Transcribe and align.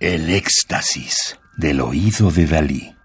El 0.00 0.30
éxtasis 0.30 1.38
del 1.58 1.82
oído 1.82 2.30
de 2.30 2.46
Dalí. 2.46 2.96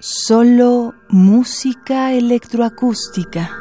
Solo 0.00 0.92
música 1.08 2.12
electroacústica. 2.12 3.56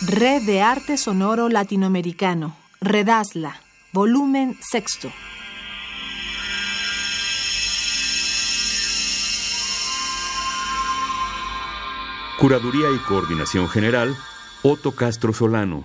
Red 0.00 0.44
de 0.44 0.62
Arte 0.62 0.96
Sonoro 0.96 1.50
Latinoamericano, 1.50 2.56
Redasla, 2.80 3.60
volumen 3.92 4.56
sexto. 4.62 5.12
Curaduría 12.38 12.86
y 12.94 12.98
Coordinación 12.98 13.68
General, 13.68 14.14
Otto 14.62 14.92
Castro 14.92 15.32
Solano. 15.32 15.82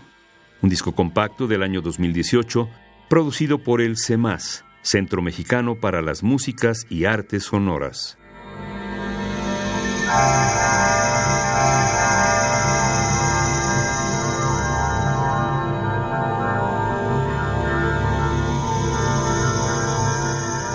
Un 0.62 0.70
disco 0.70 0.94
compacto 0.94 1.48
del 1.48 1.64
año 1.64 1.82
2018, 1.82 2.70
producido 3.10 3.58
por 3.58 3.82
el 3.82 3.98
CEMAS, 3.98 4.64
Centro 4.84 5.24
Mexicano 5.24 5.78
para 5.80 6.04
las 6.04 6.22
Músicas 6.22 6.86
y 6.92 7.06
Artes 7.06 7.46
Sonoras. 7.46 8.20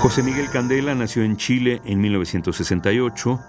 José 0.01 0.25
Miguel 0.25 0.49
Candela 0.51 0.97
nació 0.97 1.23
en 1.23 1.37
Chile 1.37 1.81
en 1.85 2.01
1968, 2.01 3.41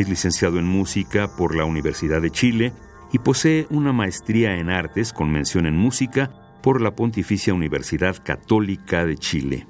es 0.00 0.08
licenciado 0.08 0.58
en 0.58 0.66
música 0.66 1.28
por 1.36 1.56
la 1.56 1.64
Universidad 1.64 2.22
de 2.22 2.30
Chile 2.30 2.72
y 3.12 3.18
posee 3.18 3.66
una 3.70 3.92
maestría 3.92 4.56
en 4.56 4.70
artes 4.70 5.12
con 5.12 5.30
mención 5.30 5.66
en 5.66 5.76
música 5.76 6.30
por 6.62 6.80
la 6.80 6.94
Pontificia 6.94 7.54
Universidad 7.54 8.16
Católica 8.22 9.04
de 9.04 9.16
Chile. 9.16 9.66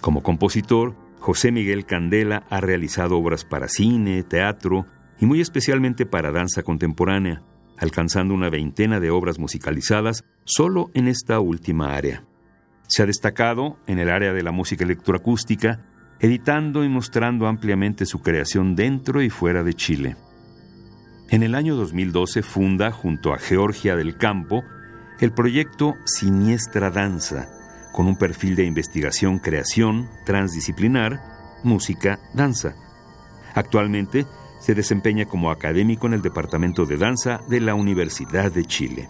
Como 0.00 0.22
compositor, 0.22 0.96
José 1.18 1.52
Miguel 1.52 1.84
Candela 1.84 2.44
ha 2.48 2.60
realizado 2.60 3.18
obras 3.18 3.44
para 3.44 3.68
cine, 3.68 4.22
teatro 4.22 4.86
y 5.20 5.26
muy 5.26 5.40
especialmente 5.40 6.06
para 6.06 6.32
danza 6.32 6.62
contemporánea, 6.62 7.42
alcanzando 7.76 8.34
una 8.34 8.50
veintena 8.50 9.00
de 9.00 9.10
obras 9.10 9.38
musicalizadas 9.38 10.24
solo 10.44 10.90
en 10.94 11.08
esta 11.08 11.40
última 11.40 11.94
área. 11.94 12.24
Se 12.86 13.02
ha 13.02 13.06
destacado 13.06 13.78
en 13.86 13.98
el 13.98 14.08
área 14.08 14.32
de 14.32 14.42
la 14.42 14.52
música 14.52 14.84
electroacústica, 14.84 15.84
editando 16.20 16.84
y 16.84 16.88
mostrando 16.88 17.46
ampliamente 17.46 18.06
su 18.06 18.20
creación 18.20 18.74
dentro 18.74 19.22
y 19.22 19.30
fuera 19.30 19.62
de 19.62 19.74
Chile. 19.74 20.16
En 21.30 21.42
el 21.42 21.54
año 21.54 21.76
2012 21.76 22.42
funda, 22.42 22.90
junto 22.90 23.32
a 23.32 23.38
Georgia 23.38 23.96
del 23.96 24.16
Campo, 24.16 24.64
el 25.20 25.32
proyecto 25.32 25.94
Siniestra 26.04 26.90
Danza, 26.90 27.48
con 27.92 28.06
un 28.06 28.16
perfil 28.16 28.56
de 28.56 28.64
investigación-creación 28.64 30.08
transdisciplinar, 30.24 31.20
música-danza. 31.64 32.74
Actualmente 33.54 34.26
se 34.60 34.74
desempeña 34.74 35.26
como 35.26 35.50
académico 35.50 36.06
en 36.06 36.14
el 36.14 36.22
Departamento 36.22 36.84
de 36.86 36.96
Danza 36.96 37.40
de 37.48 37.60
la 37.60 37.74
Universidad 37.74 38.52
de 38.52 38.64
Chile. 38.64 39.08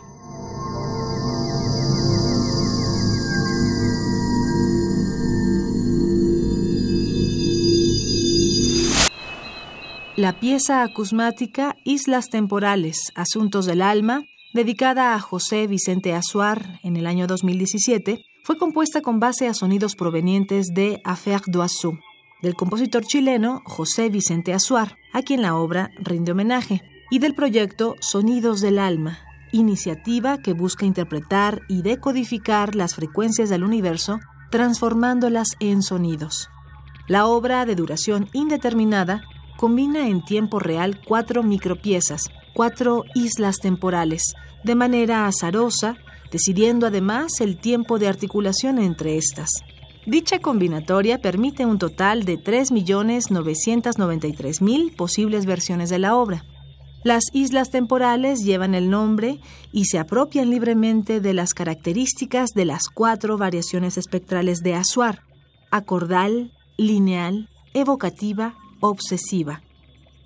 La 10.19 10.41
pieza 10.41 10.83
acusmática 10.83 11.77
Islas 11.85 12.29
Temporales, 12.29 13.13
Asuntos 13.15 13.67
del 13.67 13.81
Alma, 13.81 14.25
dedicada 14.53 15.15
a 15.15 15.21
José 15.21 15.69
Vicente 15.69 16.13
Azuar 16.13 16.81
en 16.83 16.97
el 16.97 17.07
año 17.07 17.29
2017, 17.29 18.25
fue 18.43 18.59
compuesta 18.59 19.01
con 19.01 19.21
base 19.21 19.47
a 19.47 19.55
sonidos 19.55 19.95
provenientes 19.95 20.75
de 20.75 21.01
Affaire 21.05 21.45
d'Oiseau, 21.47 22.01
del 22.43 22.57
compositor 22.57 23.05
chileno 23.05 23.63
José 23.65 24.09
Vicente 24.09 24.53
Azuar, 24.53 24.97
a 25.13 25.23
quien 25.23 25.41
la 25.41 25.55
obra 25.55 25.93
rinde 26.01 26.33
homenaje, 26.33 26.83
y 27.13 27.21
del 27.21 27.37
proyecto 27.37 27.95
Sonidos 28.01 28.61
del 28.61 28.81
Alma, 28.81 29.21
iniciativa 29.53 30.39
que 30.39 30.53
busca 30.53 30.85
interpretar 30.85 31.63
y 31.69 31.83
decodificar 31.83 32.75
las 32.75 32.97
frecuencias 32.97 33.51
del 33.51 33.63
universo, 33.63 34.19
transformándolas 34.51 35.51
en 35.61 35.81
sonidos. 35.81 36.49
La 37.07 37.27
obra 37.27 37.65
de 37.67 37.77
duración 37.77 38.29
indeterminada 38.33 39.23
combina 39.59 40.09
en 40.09 40.23
tiempo 40.23 40.59
real 40.61 41.01
cuatro 41.05 41.43
micropiezas, 41.43 42.31
cuatro 42.55 43.05
islas 43.17 43.59
temporales, 43.59 44.23
de 44.63 44.77
manera 44.77 45.27
azarosa, 45.27 45.97
decidiendo 46.31 46.87
además 46.87 47.41
el 47.41 47.59
tiempo 47.59 47.99
de 47.99 48.07
articulación 48.07 48.79
entre 48.79 49.17
estas. 49.17 49.51
Dicha 50.07 50.39
combinatoria 50.39 51.19
permite 51.19 51.67
un 51.67 51.79
total 51.79 52.25
de 52.25 52.39
3.993.000 52.39 54.95
posibles 54.95 55.45
versiones 55.45 55.91
de 55.91 55.99
la 55.99 56.15
obra. 56.15 56.45
Las 57.03 57.25
islas 57.33 57.71
temporales 57.71 58.45
llevan 58.45 58.77
el 58.77 58.91
nombre 58.91 59.41
y 59.73 59.87
se 59.87 59.99
apropian 59.99 60.51
libremente 60.51 61.21
de 61.21 61.35
las 61.35 61.53
características 61.53 62.51
de 62.55 62.65
las 62.65 62.89
cuatro 62.89 63.39
variaciones 63.39 63.99
espectrales 63.99 64.61
de 64.61 64.77
Azuar, 64.77 65.25
acordal, 65.73 66.53
lineal, 66.77 67.49
evocativa 67.75 68.55
obsesiva. 68.81 69.63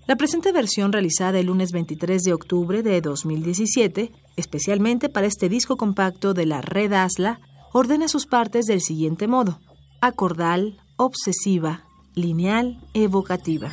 La 0.07 0.17
presente 0.17 0.53
versión 0.53 0.93
realizada 0.93 1.39
el 1.39 1.47
lunes 1.47 1.71
23 1.73 2.23
de 2.23 2.33
octubre 2.33 2.83
de 2.83 3.01
2017, 3.01 4.13
especialmente 4.37 5.09
para 5.09 5.27
este 5.27 5.49
disco 5.49 5.77
compacto 5.77 6.35
de 6.35 6.47
la 6.47 6.61
red 6.61 6.93
ASLA, 6.93 7.41
ordena 7.73 8.09
sus 8.09 8.27
partes 8.27 8.67
del 8.67 8.81
siguiente 8.81 9.29
modo: 9.29 9.61
acordal, 10.01 10.81
obsesiva, 10.97 11.85
lineal, 12.15 12.81
evocativa. 12.95 13.73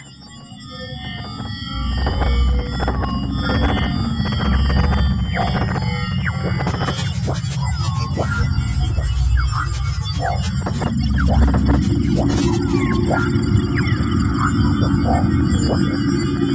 the 14.79 14.88
fall 15.03 15.23
for 15.67 15.78
him. 15.78 16.48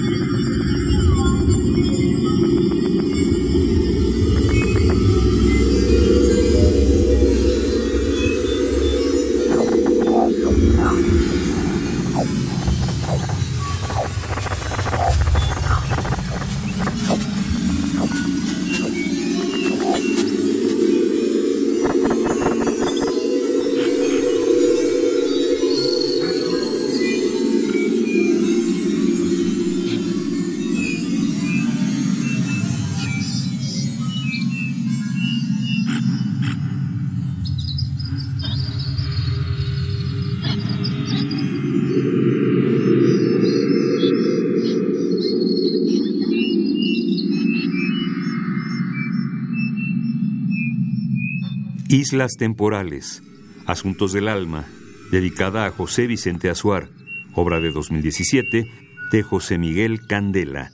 Islas 51.95 52.33
Temporales, 52.37 53.23
Asuntos 53.67 54.13
del 54.13 54.27
Alma, 54.27 54.67
dedicada 55.13 55.65
a 55.65 55.71
José 55.71 56.09
Vicente 56.09 56.51
Azuar, 56.51 56.89
obra 57.35 57.61
de 57.61 57.71
2017 57.71 58.67
de 59.13 59.23
José 59.23 59.59
Miguel 59.59 60.01
Candela, 60.09 60.73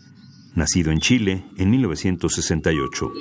nacido 0.55 0.93
en 0.93 1.01
Chile 1.01 1.45
en 1.59 1.71
1968. 1.73 3.13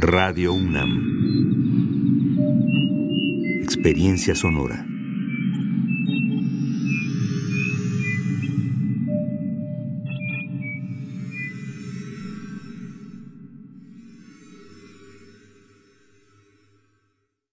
Radio 0.00 0.54
UNAM. 0.54 1.16
Experiencia 3.62 4.34
sonora. 4.34 4.84